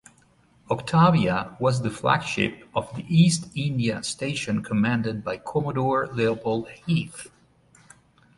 [0.71, 7.29] "Octavia" was the flagship of the East India Station commanded by Commodore Leopold Heath.